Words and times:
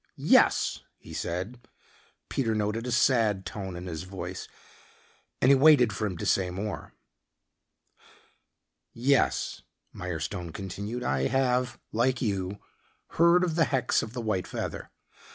"Yes," 0.17 0.79
he 0.97 1.13
said. 1.13 1.61
Peter 2.27 2.55
noted 2.55 2.87
a 2.87 2.91
sad 2.91 3.45
tone 3.45 3.75
in 3.75 3.85
his 3.85 4.01
voice, 4.01 4.47
and 5.39 5.51
he 5.51 5.55
waited 5.55 5.93
for 5.93 6.07
him 6.07 6.17
to 6.17 6.25
say 6.25 6.49
more. 6.49 6.95
"Yes," 8.93 9.61
Mirestone 9.93 10.53
continued. 10.53 11.03
"I 11.03 11.27
have, 11.27 11.77
like 11.91 12.19
you, 12.19 12.57
heard 13.09 13.43
of 13.43 13.53
the 13.53 13.65
hex 13.65 14.01
of 14.01 14.13
the 14.13 14.21
white 14.21 14.47
feather. 14.47 14.89